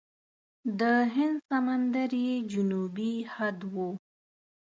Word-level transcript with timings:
د 0.79 0.81
هند 1.15 1.37
سمندر 1.49 2.11
یې 2.25 2.35
جنوبي 2.51 3.13
حد 3.33 3.57
و. 3.73 3.75